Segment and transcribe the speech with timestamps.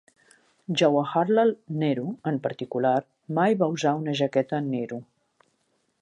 [0.81, 1.51] Jawaharlal
[1.83, 2.97] Nehru, en particular,
[3.41, 5.01] mai va usar una jaqueta Nehru.